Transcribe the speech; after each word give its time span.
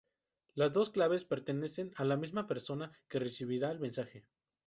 Las 0.55 0.73
dos 0.73 0.89
claves 0.89 1.25
pertenecen 1.25 1.91
a 1.95 2.05
la 2.05 2.17
misma 2.17 2.47
persona 2.47 2.91
que 3.07 3.19
recibirá 3.19 3.69
el 3.69 3.79
mensaje. 3.79 4.25